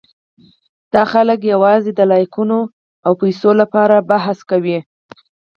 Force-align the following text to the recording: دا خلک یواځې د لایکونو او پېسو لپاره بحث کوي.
دا 0.93 1.03
خلک 1.13 1.39
یواځې 1.53 1.91
د 1.95 2.01
لایکونو 2.11 2.59
او 3.05 3.11
پېسو 3.21 3.51
لپاره 3.61 4.05
بحث 4.09 4.39
کوي. 4.49 4.79